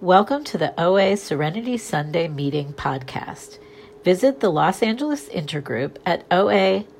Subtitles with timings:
[0.00, 3.58] Welcome to the OA Serenity Sunday Meeting podcast.
[4.02, 6.94] Visit the Los Angeles Intergroup at oalaig.org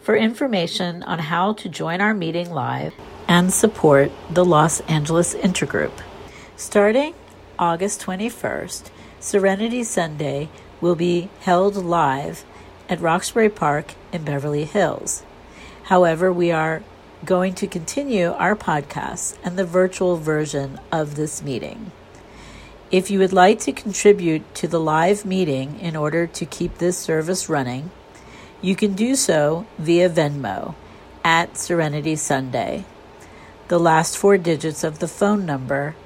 [0.00, 2.92] for information on how to join our meeting live
[3.28, 5.92] and support the Los Angeles Intergroup.
[6.56, 7.14] Starting
[7.56, 8.90] August 21st,
[9.20, 10.48] Serenity Sunday
[10.80, 12.44] will be held live
[12.88, 15.22] at Roxbury Park in Beverly Hills.
[15.84, 16.82] However, we are
[17.24, 21.90] going to continue our podcast and the virtual version of this meeting.
[22.90, 26.96] If you would like to contribute to the live meeting in order to keep this
[26.96, 27.90] service running,
[28.60, 30.76] you can do so via Venmo
[31.24, 32.84] at Serenity Sunday.
[33.68, 35.96] The last four digits of the phone number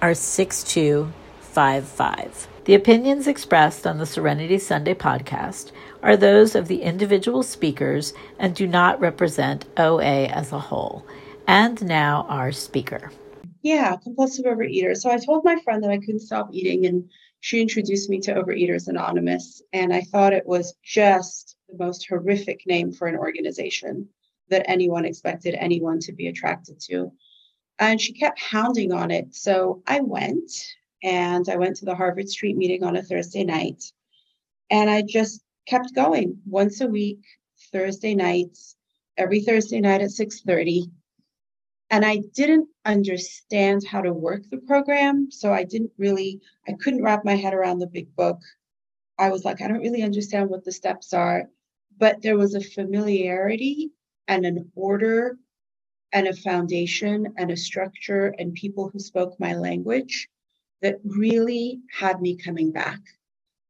[0.00, 2.51] are 6255.
[2.64, 8.54] The opinions expressed on the Serenity Sunday podcast are those of the individual speakers and
[8.54, 11.04] do not represent OA as a whole.
[11.48, 13.10] And now our speaker.
[13.62, 14.96] Yeah, compulsive overeater.
[14.96, 17.10] So I told my friend that I couldn't stop eating, and
[17.40, 19.60] she introduced me to Overeaters Anonymous.
[19.72, 24.08] And I thought it was just the most horrific name for an organization
[24.50, 27.10] that anyone expected anyone to be attracted to.
[27.80, 29.34] And she kept hounding on it.
[29.34, 30.52] So I went
[31.02, 33.82] and I went to the Harvard Street meeting on a Thursday night.
[34.70, 37.20] And I just kept going once a week,
[37.72, 38.76] Thursday nights,
[39.16, 40.90] every Thursday night at 6:30.
[41.90, 45.30] And I didn't understand how to work the program.
[45.30, 48.40] So I didn't really, I couldn't wrap my head around the big book.
[49.18, 51.50] I was like, I don't really understand what the steps are.
[51.98, 53.90] But there was a familiarity
[54.26, 55.36] and an order
[56.12, 60.30] and a foundation and a structure and people who spoke my language
[60.82, 63.00] that really had me coming back.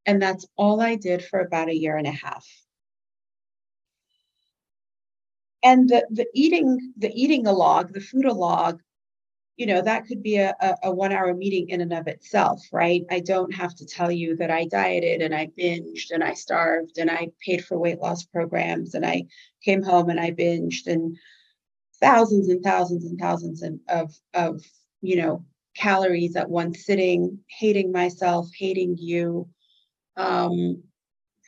[0.06, 2.46] And that's all I did for about a year and a half.
[5.62, 8.80] And the, the eating, the eating a log, the food a log,
[9.56, 12.60] you know, that could be a, a, a one hour meeting in and of itself,
[12.72, 13.04] right?
[13.10, 16.98] I don't have to tell you that I dieted and I binged and I starved
[16.98, 19.26] and I paid for weight loss programs and I
[19.64, 21.16] came home and I binged and
[22.00, 24.64] thousands and thousands and thousands of, of
[25.00, 25.44] you know,
[25.76, 29.48] calories at one sitting, hating myself, hating you,
[30.16, 30.82] um,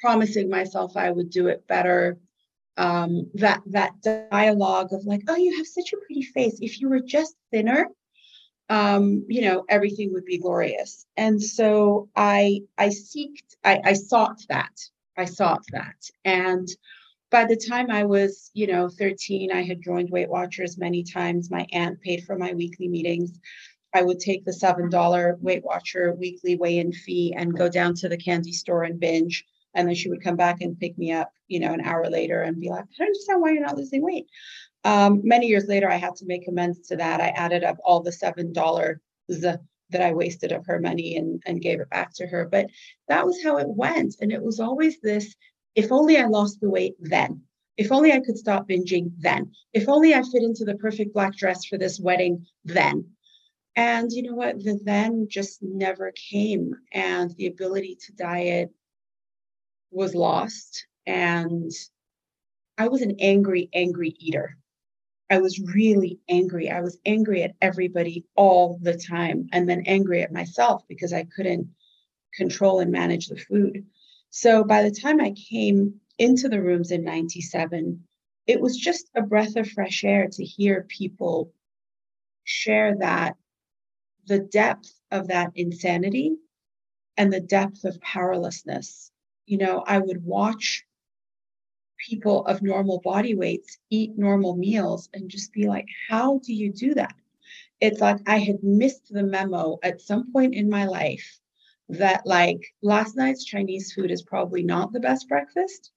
[0.01, 2.19] promising myself I would do it better.
[2.77, 6.59] Um, that that dialogue of like, oh, you have such a pretty face.
[6.61, 7.89] If you were just thinner,
[8.69, 11.07] um, you know, everything would be glorious.
[11.17, 14.73] And so I I seeked, I, I sought that.
[15.17, 15.97] I sought that.
[16.25, 16.69] And
[17.31, 21.51] by the time I was, you know, 13, I had joined Weight Watchers many times.
[21.51, 23.39] My aunt paid for my weekly meetings.
[23.95, 28.09] I would take the $7 Weight Watcher weekly weigh in fee and go down to
[28.09, 29.45] the candy store and binge.
[29.75, 32.43] And then she would come back and pick me up, you know, an hour later
[32.43, 34.27] and be like, I don't understand why you're not losing weight.
[34.85, 37.21] Um, many years later, I had to make amends to that.
[37.21, 38.97] I added up all the $7
[39.91, 42.49] that I wasted of her money and, and gave it back to her.
[42.51, 42.67] But
[43.09, 44.17] that was how it went.
[44.21, 45.35] And it was always this
[45.75, 47.43] if only I lost the weight then.
[47.77, 49.51] If only I could stop binging then.
[49.73, 53.07] If only I fit into the perfect black dress for this wedding then.
[53.77, 54.63] And you know what?
[54.63, 56.75] The then just never came.
[56.93, 58.71] And the ability to diet
[59.91, 60.87] was lost.
[61.07, 61.71] And
[62.79, 64.57] I was an angry, angry eater.
[65.31, 66.71] I was really angry.
[66.71, 71.25] I was angry at everybody all the time, and then angry at myself because I
[71.25, 71.69] couldn't
[72.35, 73.87] control and manage the food.
[74.31, 78.05] So by the time I came into the rooms in 97,
[78.47, 81.53] it was just a breath of fresh air to hear people
[82.45, 83.37] share that
[84.27, 86.37] the depth of that insanity
[87.17, 89.11] and the depth of powerlessness.
[89.47, 90.85] You know, I would watch
[92.09, 96.73] people of normal body weights eat normal meals and just be like, how do you
[96.73, 97.15] do that?
[97.81, 101.39] It's like I had missed the memo at some point in my life
[101.89, 105.93] that, like, last night's Chinese food is probably not the best breakfast.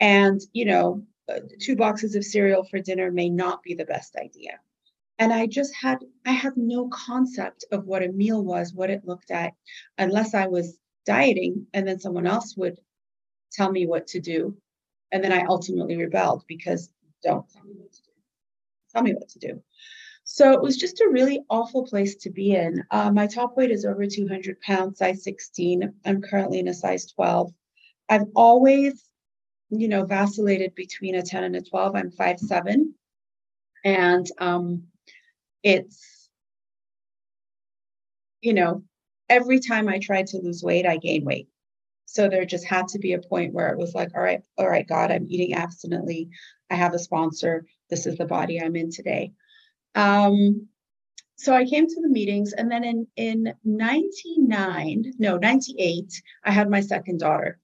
[0.00, 4.16] And, you know, uh, two boxes of cereal for dinner may not be the best
[4.16, 4.58] idea
[5.20, 9.04] and i just had i had no concept of what a meal was what it
[9.04, 9.52] looked at
[9.98, 12.78] unless i was dieting and then someone else would
[13.52, 14.56] tell me what to do.
[15.12, 16.90] And then i ultimately rebelled because
[17.22, 18.10] don't tell me what to do.
[18.92, 19.62] Tell me what to do.
[20.24, 22.84] So it was just a really awful place to be in.
[22.90, 27.06] Uh, my top weight is over 200 pounds size 16 i'm currently in a size
[27.06, 27.52] 12
[28.08, 29.08] i've always
[29.70, 32.92] you know vacillated between a 10 and a 12 i'm 5'7
[33.84, 34.84] and um,
[35.62, 36.28] it's
[38.40, 38.82] you know
[39.28, 41.48] every time i tried to lose weight i gained weight.
[42.06, 44.68] So there just had to be a point where it was like all right all
[44.68, 46.30] right god i'm eating abstinently.
[46.70, 47.66] I have a sponsor.
[47.88, 49.32] This is the body i'm in today.
[49.94, 50.68] Um,
[51.40, 56.68] so I came to the meetings, and then in in 99, no, 98, I had
[56.68, 57.58] my second daughter.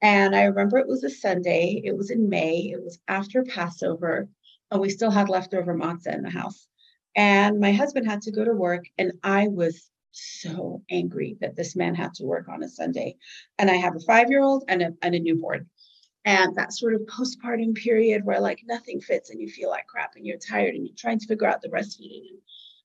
[0.00, 4.28] And I remember it was a Sunday, it was in May, it was after Passover,
[4.72, 6.66] and we still had leftover matzah in the house.
[7.14, 11.74] And my husband had to go to work, and I was so angry that this
[11.74, 13.16] man had to work on a Sunday.
[13.58, 15.66] And I have a five year old and a, and a newborn.
[16.24, 20.12] And that sort of postpartum period where like nothing fits and you feel like crap
[20.14, 22.36] and you're tired and you're trying to figure out the breastfeeding.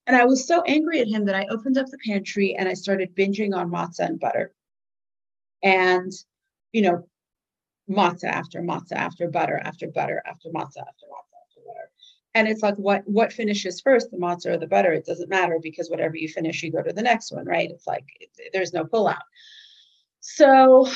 [0.08, 2.74] And I was so angry at him that I opened up the pantry and I
[2.74, 4.54] started binging on matzah and butter.
[5.62, 6.12] And,
[6.72, 7.08] you know,
[7.90, 11.27] matzah after matzah after butter after butter after matzah after matzah.
[12.38, 14.94] And it's like what what finishes first, the matzah or the butter?
[14.94, 17.72] It doesn't matter because whatever you finish, you go to the next one, right?
[17.72, 18.06] It's like
[18.54, 19.26] there's no pullout.
[20.20, 20.88] So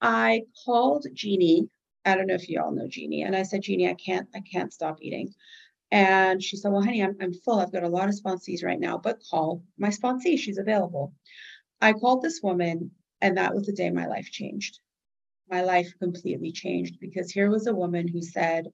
[0.00, 1.68] I called Jeannie.
[2.06, 4.40] I don't know if you all know Jeannie, and I said, Jeannie, I can't, I
[4.40, 5.34] can't stop eating.
[5.90, 7.60] And she said, Well, honey, I'm, I'm full.
[7.60, 10.38] I've got a lot of sponsees right now, but call my sponsee.
[10.38, 11.12] She's available.
[11.82, 14.80] I called this woman, and that was the day my life changed.
[15.50, 18.68] My life completely changed because here was a woman who said,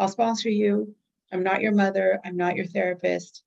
[0.00, 0.96] I'll sponsor you.
[1.32, 2.20] I'm not your mother.
[2.24, 3.42] I'm not your therapist.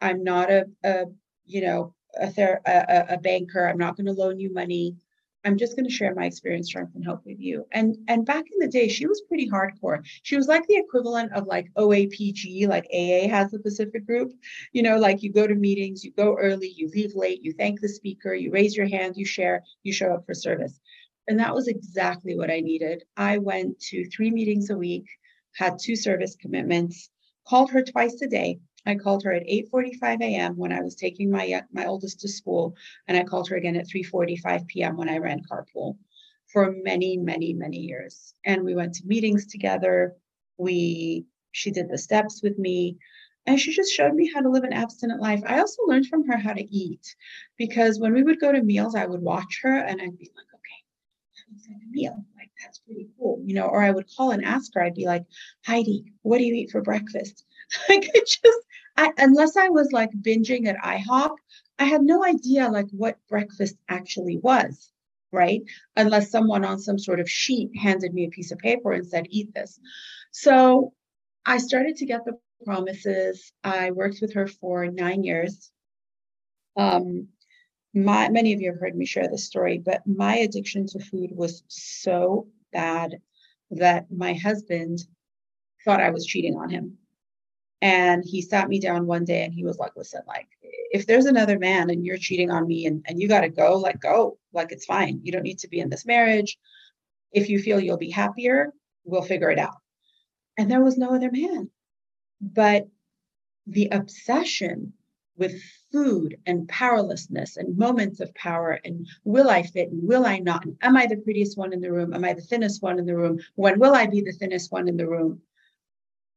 [0.00, 1.04] I'm not a, a
[1.46, 3.66] you know, a, ther- a, a banker.
[3.66, 4.96] I'm not going to loan you money.
[5.44, 7.64] I'm just going to share my experience, strength, and hope with you.
[7.72, 10.04] And and back in the day, she was pretty hardcore.
[10.22, 14.32] She was like the equivalent of like OAPG, like AA has the Pacific Group.
[14.72, 17.80] You know, like you go to meetings, you go early, you leave late, you thank
[17.80, 20.80] the speaker, you raise your hand, you share, you show up for service.
[21.28, 23.04] And that was exactly what I needed.
[23.16, 25.06] I went to three meetings a week,
[25.54, 27.10] had two service commitments,
[27.48, 30.56] called her twice a day, I called her at 8:45 a.m.
[30.56, 33.86] when I was taking my my oldest to school, and I called her again at
[33.86, 34.96] 3:45 p.m.
[34.96, 35.96] when I ran carpool
[36.52, 38.34] for many, many, many years.
[38.44, 40.16] And we went to meetings together.
[40.56, 42.98] We she did the steps with me,
[43.46, 45.42] and she just showed me how to live an abstinent life.
[45.46, 47.14] I also learned from her how to eat,
[47.56, 50.46] because when we would go to meals, I would watch her and I'd be like,
[50.54, 50.78] okay,
[51.68, 52.24] a meal.
[52.60, 53.66] That's pretty cool, you know.
[53.66, 54.82] Or I would call and ask her.
[54.82, 55.24] I'd be like,
[55.64, 57.44] Heidi, what do you eat for breakfast?
[57.88, 58.58] like I just
[58.98, 61.36] I, unless I was like binging at IHOP,
[61.78, 64.90] I had no idea like what breakfast actually was,
[65.30, 65.62] right?
[65.96, 69.28] Unless someone on some sort of sheet handed me a piece of paper and said,
[69.30, 69.78] eat this.
[70.32, 70.92] So
[71.46, 73.52] I started to get the promises.
[73.62, 75.70] I worked with her for nine years.
[76.76, 77.28] Um,
[77.94, 81.30] my many of you have heard me share this story, but my addiction to food
[81.32, 83.18] was so bad
[83.70, 85.00] that my husband
[85.84, 86.98] thought I was cheating on him.
[87.80, 90.48] And he sat me down one day and he was like, listen, like,
[90.90, 93.76] if there's another man and you're cheating on me and, and you got to go,
[93.76, 94.38] like, go.
[94.52, 95.20] Like, it's fine.
[95.22, 96.58] You don't need to be in this marriage.
[97.32, 98.72] If you feel you'll be happier,
[99.04, 99.76] we'll figure it out.
[100.56, 101.70] And there was no other man.
[102.40, 102.88] But
[103.66, 104.94] the obsession
[105.38, 105.62] with
[105.92, 110.64] food and powerlessness and moments of power and will I fit and will I not?
[110.64, 112.12] And am I the prettiest one in the room?
[112.12, 113.38] Am I the thinnest one in the room?
[113.54, 115.40] When will I be the thinnest one in the room?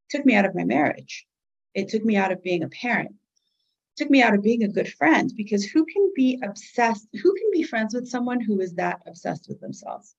[0.09, 1.25] Took me out of my marriage.
[1.73, 3.11] It took me out of being a parent.
[3.11, 7.07] It took me out of being a good friend because who can be obsessed?
[7.13, 10.15] Who can be friends with someone who is that obsessed with themselves?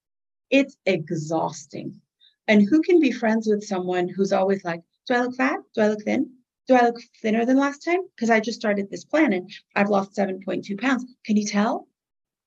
[0.51, 2.01] It's exhausting.
[2.49, 5.61] And who can be friends with someone who's always like, do I look fat?
[5.75, 6.31] Do I look thin?
[6.69, 8.01] Do I look thinner than last time?
[8.15, 11.05] Because I just started this plan and I've lost 7.2 pounds.
[11.25, 11.89] Can you tell?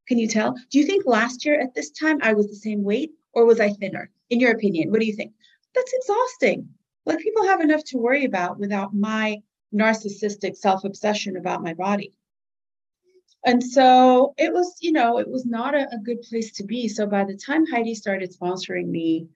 [0.08, 0.56] Can you tell?
[0.70, 3.60] Do you think last year at this time I was the same weight or was
[3.60, 4.10] I thinner?
[4.30, 5.34] In your opinion, what do you think?
[5.74, 6.70] That's exhausting.
[7.06, 9.42] Like people have enough to worry about without my
[9.74, 12.14] narcissistic self obsession about my body.
[13.46, 16.88] And so it was, you know, it was not a, a, good place to be.
[16.88, 19.28] So by the time Heidi started sponsoring me,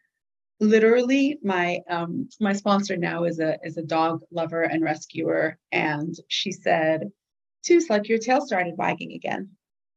[0.60, 5.58] literally my um my sponsor now is a is a dog lover and rescuer.
[5.72, 7.12] And she said,
[7.63, 9.50] Tooth, like your tail started wagging again.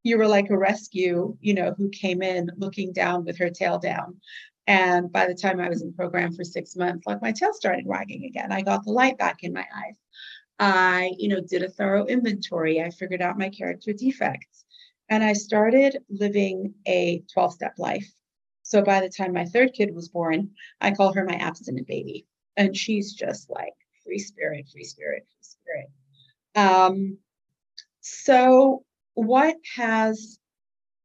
[0.02, 3.78] You were like a rescue, you know, who came in looking down with her tail
[3.78, 4.20] down.
[4.66, 7.86] And by the time I was in program for six months, like my tail started
[7.86, 8.52] wagging again.
[8.52, 9.96] I got the light back in my eyes.
[10.58, 12.80] I, you know, did a thorough inventory.
[12.80, 14.64] I figured out my character defects.
[15.08, 18.08] And I started living a 12 step life.
[18.72, 20.48] So by the time my third kid was born,
[20.80, 22.26] I call her my abstinent baby.
[22.56, 25.90] And she's just like free spirit, free spirit, free spirit.
[26.56, 27.18] Um,
[28.00, 30.38] so, what has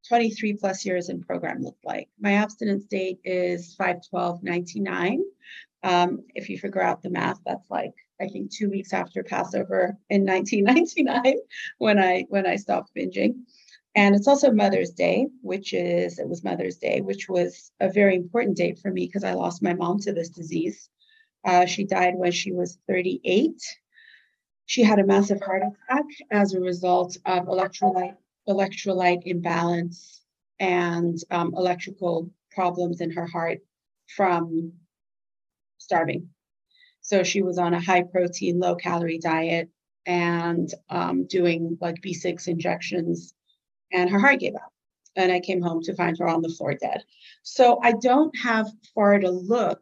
[0.07, 2.07] 23 plus years in program looked like.
[2.17, 5.17] My abstinence date is 512.99.
[5.83, 9.97] Um, if you figure out the math, that's like I think two weeks after Passover
[10.09, 11.35] in 1999
[11.79, 13.41] when I when I stopped binging.
[13.97, 18.15] And it's also Mother's Day, which is it was Mother's Day, which was a very
[18.15, 20.87] important date for me because I lost my mom to this disease.
[21.43, 23.59] Uh, she died when she was 38.
[24.67, 28.15] she had a massive heart attack as a result of electrolyte
[28.47, 30.21] electrolyte imbalance
[30.59, 33.59] and um, electrical problems in her heart
[34.15, 34.73] from
[35.79, 36.29] starving.
[37.01, 39.69] So she was on a high protein, low calorie diet
[40.05, 43.33] and um, doing like B6 injections,
[43.91, 44.71] and her heart gave out.
[45.15, 47.03] And I came home to find her on the floor dead.
[47.41, 49.81] So I don't have far to look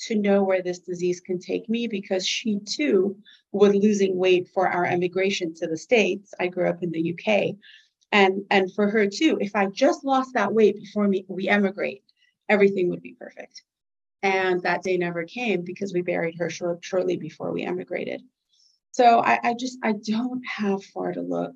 [0.00, 3.16] to know where this disease can take me because she too
[3.52, 6.32] was losing weight for our emigration to the States.
[6.40, 7.56] I grew up in the UK.
[8.12, 12.02] And, and for her too, if I just lost that weight before me, we emigrate,
[12.48, 13.62] everything would be perfect.
[14.22, 18.22] And that day never came because we buried her short, shortly before we emigrated.
[18.92, 21.54] So I, I just, I don't have far to look.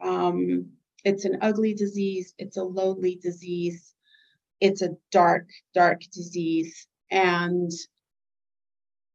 [0.00, 0.66] Um,
[1.04, 2.34] it's an ugly disease.
[2.38, 3.94] It's a lonely disease.
[4.60, 6.86] It's a dark, dark disease.
[7.10, 7.70] And,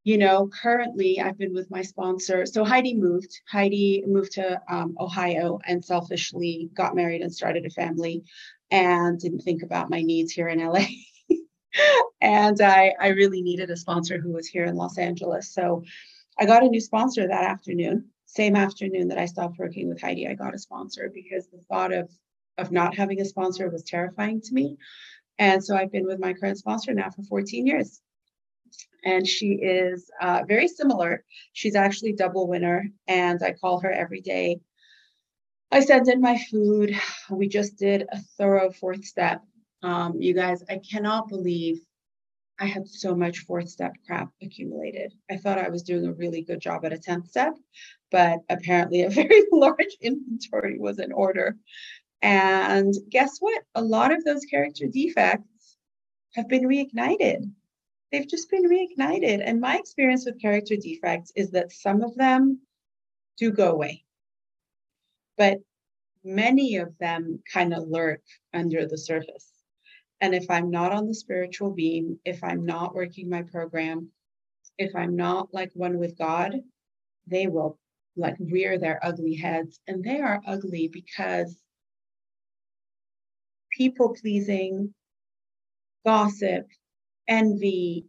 [0.04, 2.46] you know, currently I've been with my sponsor.
[2.46, 3.42] So Heidi moved.
[3.48, 8.24] Heidi moved to um, Ohio and selfishly got married and started a family
[8.70, 10.86] and didn't think about my needs here in LA.
[12.22, 15.52] and I, I really needed a sponsor who was here in Los Angeles.
[15.52, 15.84] So
[16.40, 18.10] I got a new sponsor that afternoon.
[18.32, 21.92] Same afternoon that I stopped working with Heidi, I got a sponsor because the thought
[21.92, 22.12] of
[22.60, 24.78] of not having a sponsor was terrifying to me.
[25.40, 28.02] And so I've been with my current sponsor now for 14 years.
[29.04, 31.24] And she is uh, very similar.
[31.54, 34.60] She's actually double winner, and I call her every day.
[35.72, 36.96] I send in my food.
[37.32, 39.42] We just did a thorough fourth step.
[39.82, 41.80] Um, you guys, I cannot believe
[42.60, 45.14] I had so much fourth step crap accumulated.
[45.32, 47.54] I thought I was doing a really good job at a 10th step,
[48.12, 51.58] but apparently a very large inventory was in order.
[52.22, 53.64] And guess what?
[53.76, 55.78] A lot of those character defects
[56.34, 57.50] have been reignited.
[58.12, 59.42] They've just been reignited.
[59.44, 62.60] And my experience with character defects is that some of them
[63.38, 64.04] do go away,
[65.38, 65.60] but
[66.26, 68.22] many of them kind of lurk
[68.54, 69.59] under the surface.
[70.22, 74.10] And if I'm not on the spiritual beam, if I'm not working my program,
[74.78, 76.56] if I'm not like one with God,
[77.28, 77.78] they will
[78.18, 79.80] like rear their ugly heads.
[79.88, 81.56] And they are ugly because
[83.72, 84.94] people pleasing,
[86.06, 86.68] gossip,
[87.28, 88.06] envy,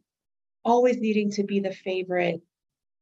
[0.64, 2.40] always needing to be the favorite,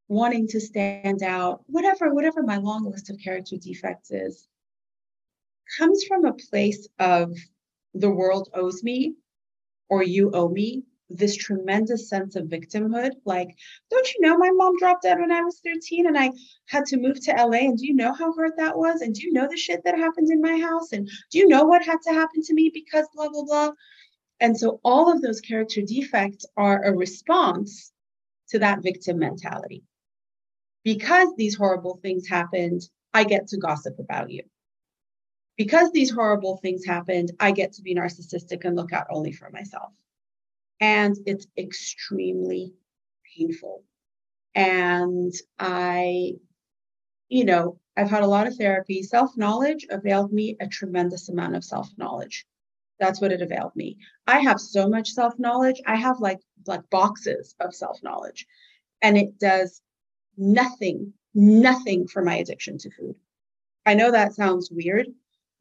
[0.08, 4.46] wanting to stand out, whatever, whatever my long list of character defects is,
[5.78, 7.34] comes from a place of
[7.98, 9.14] the world owes me
[9.88, 13.12] or you owe me this tremendous sense of victimhood.
[13.24, 13.56] Like,
[13.90, 16.30] don't you know my mom dropped dead when I was 13 and I
[16.66, 17.58] had to move to LA?
[17.58, 19.00] And do you know how hard that was?
[19.00, 20.92] And do you know the shit that happened in my house?
[20.92, 23.70] And do you know what had to happen to me because blah, blah, blah?
[24.40, 27.90] And so all of those character defects are a response
[28.50, 29.82] to that victim mentality.
[30.84, 34.42] Because these horrible things happened, I get to gossip about you
[35.58, 39.50] because these horrible things happened, I get to be narcissistic and look out only for
[39.50, 39.92] myself.
[40.80, 42.72] And it's extremely
[43.36, 43.82] painful.
[44.54, 46.34] And I,
[47.28, 49.02] you know, I've had a lot of therapy.
[49.02, 52.46] Self knowledge availed me a tremendous amount of self knowledge.
[53.00, 53.98] That's what it availed me.
[54.28, 55.82] I have so much self knowledge.
[55.86, 58.46] I have like like boxes of self knowledge,
[59.02, 59.82] and it does
[60.36, 63.16] nothing, nothing for my addiction to food.
[63.84, 65.08] I know that sounds weird,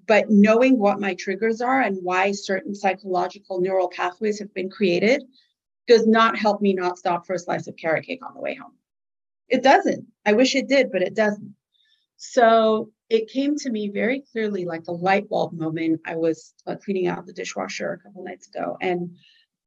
[0.08, 5.24] but knowing what my triggers are and why certain psychological neural pathways have been created
[5.88, 8.56] does not help me not stop for a slice of carrot cake on the way
[8.56, 8.74] home.
[9.50, 10.08] It doesn't.
[10.26, 11.56] I wish it did, but it doesn't.
[12.18, 16.02] So it came to me very clearly like a light bulb moment.
[16.06, 19.16] I was cleaning out the dishwasher a couple nights ago, and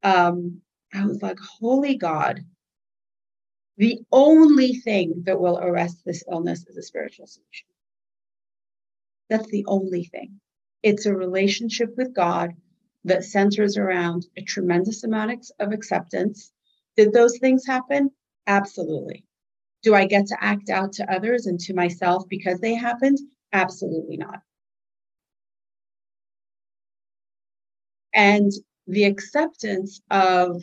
[0.03, 0.61] um,
[0.93, 2.43] I was like, Holy God,
[3.77, 7.67] the only thing that will arrest this illness is a spiritual solution.
[9.31, 10.41] That's the only thing.
[10.83, 12.51] It's a relationship with God
[13.05, 16.51] that centers around a tremendous amount of acceptance.
[16.97, 18.11] Did those things happen?
[18.45, 19.23] Absolutely.
[19.83, 23.19] Do I get to act out to others and to myself because they happened?
[23.53, 24.41] Absolutely not.
[28.13, 28.51] And
[28.85, 30.61] the acceptance of,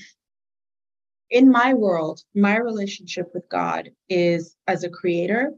[1.30, 5.54] in my world, my relationship with God is as a creator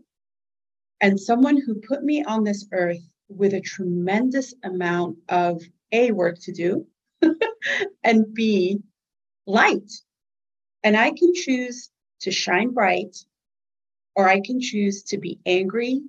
[1.00, 6.38] and someone who put me on this earth with a tremendous amount of A, work
[6.40, 6.86] to do,
[8.04, 8.80] and B,
[9.46, 9.90] light.
[10.82, 11.90] And I can choose
[12.20, 13.16] to shine bright,
[14.14, 16.00] or I can choose to be angry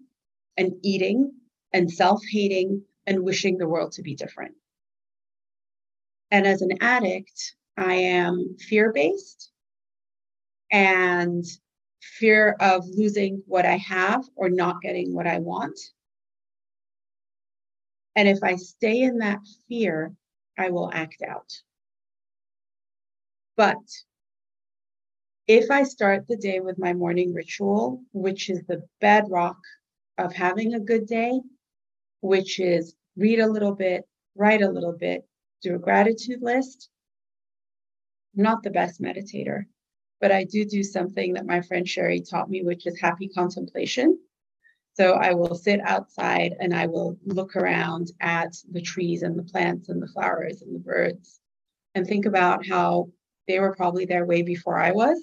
[0.57, 1.31] and eating
[1.74, 4.55] and self hating and wishing the world to be different.
[6.31, 9.51] And as an addict, I am fear based
[10.71, 11.45] and
[12.01, 15.79] fear of losing what I have or not getting what I want.
[18.15, 20.13] And if I stay in that fear,
[20.58, 21.51] I will act out.
[23.55, 23.77] But
[25.48, 29.58] if I start the day with my morning ritual, which is the bedrock
[30.17, 31.39] of having a good day,
[32.22, 35.25] which is read a little bit, write a little bit,
[35.62, 36.89] do a gratitude list.
[38.36, 39.65] I'm not the best meditator,
[40.22, 44.20] but I do do something that my friend Sherry taught me, which is happy contemplation.
[44.94, 49.44] So I will sit outside and I will look around at the trees and the
[49.44, 51.40] plants and the flowers and the birds
[51.96, 53.10] and think about how
[53.48, 55.18] they were probably there way before I was,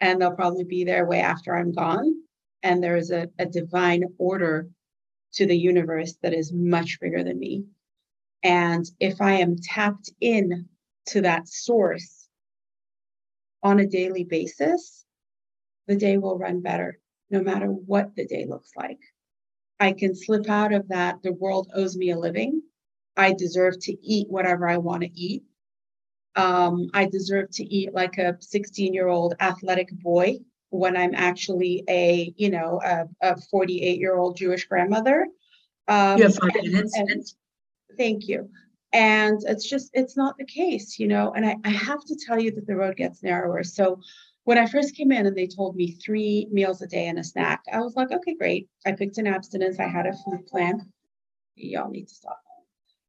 [0.00, 2.14] and they'll probably be there way after I'm gone.
[2.62, 4.68] And there's a, a divine order
[5.34, 7.64] to the universe that is much bigger than me.
[8.42, 10.68] And if I am tapped in
[11.06, 12.19] to that source
[13.62, 15.04] on a daily basis,
[15.86, 16.98] the day will run better
[17.30, 18.98] no matter what the day looks like.
[19.78, 21.22] I can slip out of that.
[21.22, 22.62] The world owes me a living.
[23.16, 25.44] I deserve to eat whatever I want to eat.
[26.36, 30.38] Um, I deserve to eat like a 16 year old athletic boy
[30.70, 32.80] when I'm actually a, you know,
[33.20, 35.26] a 48 year old Jewish grandmother.
[35.88, 37.36] Um, you have five minutes.
[37.96, 38.48] Thank you.
[38.92, 42.40] And it's just, it's not the case, you know, and I, I have to tell
[42.40, 43.62] you that the road gets narrower.
[43.62, 44.00] So
[44.44, 47.24] when I first came in and they told me three meals a day and a
[47.24, 48.68] snack, I was like, okay, great.
[48.84, 49.78] I picked an abstinence.
[49.78, 50.90] I had a food plan.
[51.54, 52.40] Y'all need to stop.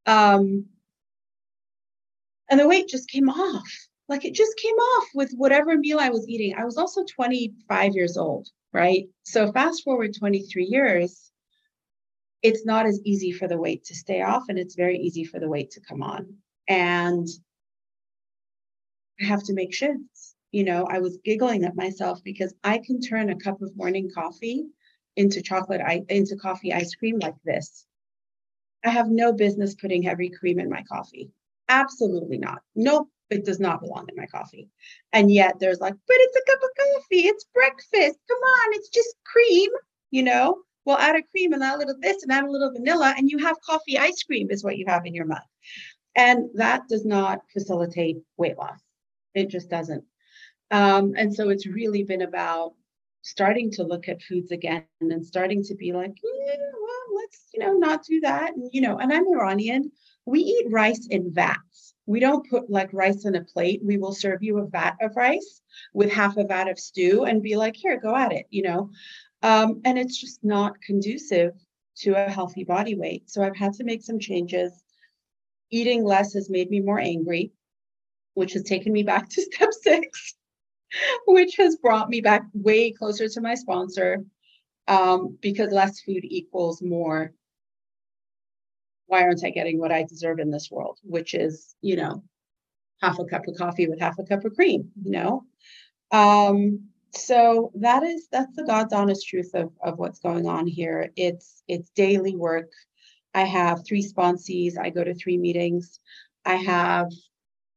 [0.05, 0.65] Um,
[2.49, 3.67] and the weight just came off.
[4.09, 6.53] Like it just came off with whatever meal I was eating.
[6.55, 9.05] I was also 25 years old, right?
[9.23, 11.30] So fast forward 23 years,
[12.43, 15.39] it's not as easy for the weight to stay off and it's very easy for
[15.39, 16.33] the weight to come on.
[16.67, 17.27] And
[19.21, 20.35] I have to make shifts.
[20.51, 24.09] You know, I was giggling at myself because I can turn a cup of morning
[24.13, 24.65] coffee
[25.15, 27.85] into chocolate into coffee ice cream like this.
[28.83, 31.29] I have no business putting heavy cream in my coffee.
[31.69, 32.59] Absolutely not.
[32.75, 34.67] Nope, it does not belong in my coffee.
[35.13, 38.19] And yet there's like, but it's a cup of coffee, it's breakfast.
[38.27, 39.69] Come on, it's just cream,
[40.09, 40.57] you know?
[40.85, 43.29] Well, add a cream and add a little this and add a little vanilla, and
[43.29, 45.39] you have coffee ice cream, is what you have in your mouth.
[46.15, 48.79] And that does not facilitate weight loss.
[49.33, 50.03] It just doesn't.
[50.71, 52.73] Um, and so it's really been about
[53.21, 57.59] starting to look at foods again and starting to be like, yeah, well, let's, you
[57.59, 58.55] know, not do that.
[58.55, 59.91] And, you know, and I'm Iranian.
[60.25, 61.93] We eat rice in vats.
[62.07, 63.81] We don't put like rice in a plate.
[63.83, 65.61] We will serve you a vat of rice
[65.93, 68.89] with half a vat of stew and be like, here, go at it, you know.
[69.43, 71.53] Um, and it's just not conducive
[71.97, 73.29] to a healthy body weight.
[73.29, 74.83] So I've had to make some changes.
[75.71, 77.51] Eating less has made me more angry,
[78.33, 80.35] which has taken me back to step six
[81.25, 84.23] which has brought me back way closer to my sponsor
[84.87, 87.33] um, because less food equals more.
[89.07, 90.99] Why aren't I getting what I deserve in this world?
[91.03, 92.23] Which is, you know,
[93.01, 95.43] half a cup of coffee with half a cup of cream, you know?
[96.11, 101.11] Um, so that is that's the God's honest truth of, of what's going on here.
[101.15, 102.71] It's it's daily work.
[103.33, 104.77] I have three sponsees.
[104.77, 105.99] I go to three meetings.
[106.45, 107.09] I have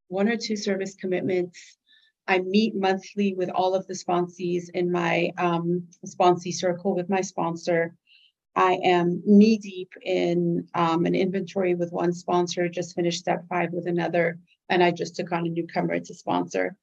[0.08, 1.76] one or two service commitments
[2.26, 7.20] I meet monthly with all of the sponsees in my um, sponsee circle with my
[7.20, 7.94] sponsor.
[8.56, 13.72] I am knee deep in um, an inventory with one sponsor, just finished step five
[13.72, 14.38] with another,
[14.70, 16.76] and I just took on a newcomer to sponsor.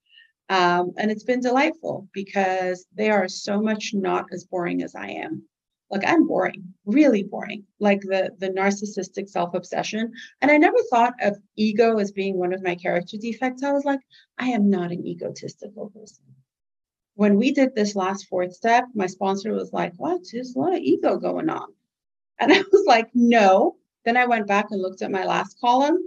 [0.52, 5.08] Um, and it's been delightful because they are so much not as boring as I
[5.08, 5.44] am.
[5.90, 10.12] Like i'm boring really boring like the the narcissistic self-obsession.
[10.42, 13.64] And i never thought of ego as being one of my character defects.
[13.64, 14.02] I was like
[14.40, 16.26] i am not an egotistical person.
[17.16, 20.20] When we did this last fourth step my sponsor was like what?
[20.32, 21.68] There's a lot of ego going on.
[22.40, 23.78] And i was like no.
[24.04, 25.98] Then i went back and looked at my last column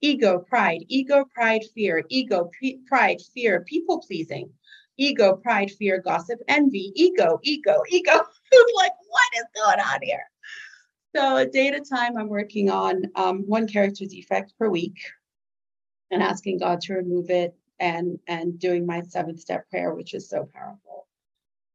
[0.00, 4.50] ego pride ego pride fear ego pre- pride fear people pleasing
[4.96, 8.12] ego, pride, fear, gossip, envy, ego, ego, ego.
[8.52, 10.24] it's like, what is going on here?
[11.16, 14.98] So, a day at a time, I'm working on um, one character defect per week
[16.10, 20.28] and asking God to remove it and and doing my seven step prayer, which is
[20.28, 21.06] so powerful.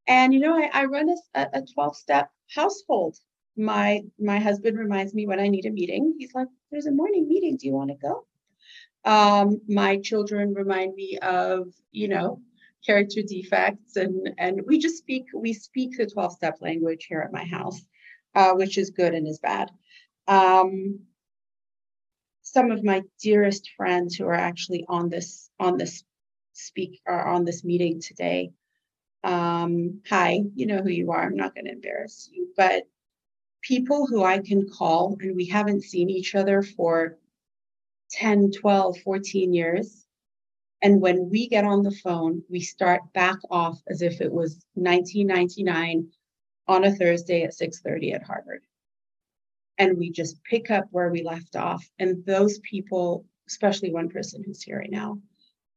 [0.06, 3.16] And you know, I, I run a, a 12 step household.
[3.60, 6.16] My my husband reminds me when I need a meeting.
[6.18, 7.58] He's like, "There's a morning meeting.
[7.58, 8.26] Do you want to go?"
[9.04, 12.42] Um, my children remind me of you know
[12.86, 17.32] character defects and and we just speak we speak the 12 step language here at
[17.32, 17.80] my house
[18.36, 19.70] uh, which is good and is bad
[20.28, 21.00] um,
[22.42, 26.04] some of my dearest friends who are actually on this on this
[26.54, 28.50] speak are on this meeting today
[29.24, 31.24] Um, hi, you know who you are.
[31.24, 32.84] I'm not going to embarrass you, but
[33.62, 37.18] people who I can call and we haven't seen each other for
[38.12, 40.06] 10, 12, 14 years.
[40.82, 44.64] And when we get on the phone, we start back off as if it was
[44.74, 46.08] 1999
[46.68, 48.62] on a Thursday at 6:30 at Harvard.
[49.78, 51.84] And we just pick up where we left off.
[51.98, 55.20] And those people, especially one person who's here right now,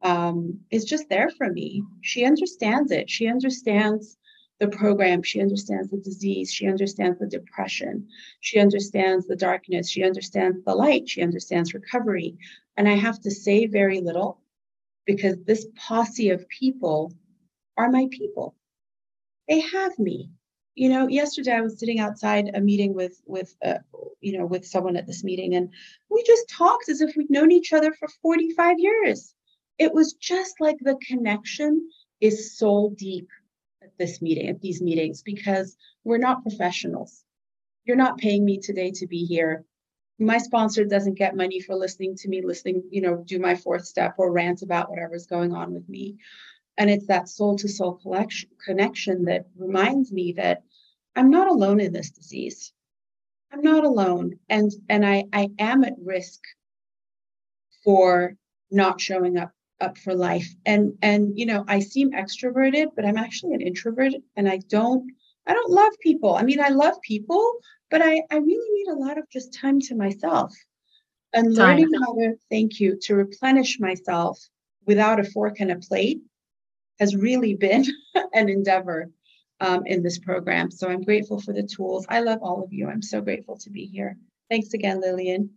[0.02, 1.84] um, is just there for me.
[2.02, 3.10] She understands it.
[3.10, 4.18] She understands
[4.64, 5.22] the program.
[5.24, 6.52] She understands the disease.
[6.52, 8.08] She understands the depression.
[8.40, 9.90] She understands the darkness.
[9.90, 11.10] She understands the light.
[11.10, 12.38] She understands recovery.
[12.78, 14.40] And I have to say very little
[15.06, 17.12] because this posse of people
[17.76, 18.56] are my people.
[19.50, 20.32] They have me.
[20.76, 23.80] You know, yesterday I was sitting outside a meeting with with uh,
[24.22, 25.70] you know with someone at this meeting, and
[26.10, 29.36] we just talked as if we'd known each other for 45 years.
[29.78, 31.90] It was just like the connection
[32.22, 33.28] is so deep
[33.98, 37.24] this meeting, at these meetings, because we're not professionals.
[37.86, 39.66] You're not paying me today to be here.
[40.20, 43.86] My sponsor doesn't get money for listening to me, listening, you know, do my fourth
[43.86, 46.18] step or rant about whatever's going on with me.
[46.78, 48.00] And it's that soul to soul
[48.64, 50.64] connection that reminds me that
[51.16, 52.74] I'm not alone in this disease.
[53.52, 54.40] I'm not alone.
[54.50, 56.42] And, and I, I am at risk
[57.84, 58.36] for
[58.72, 59.52] not showing up
[59.84, 60.48] up for life.
[60.66, 65.12] And and you know i seem extroverted but i'm actually an introvert and i don't
[65.48, 66.36] i don't love people.
[66.36, 67.46] I mean i love people
[67.92, 70.54] but i i really need a lot of just time to myself.
[71.36, 74.40] And learning how to thank you to replenish myself
[74.86, 76.22] without a fork and a plate
[77.00, 77.86] has really been
[78.34, 79.10] an endeavor
[79.60, 80.70] um, in this program.
[80.72, 82.06] So i'm grateful for the tools.
[82.10, 82.88] I love all of you.
[82.88, 84.18] I'm so grateful to be here.
[84.50, 85.50] Thanks again lillian